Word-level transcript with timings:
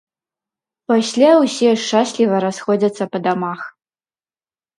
Пасля 0.91 1.29
ўсе 1.41 1.69
шчасліва 1.81 2.35
расходзяцца 2.45 3.03
па 3.13 3.17
дамах. 3.29 3.59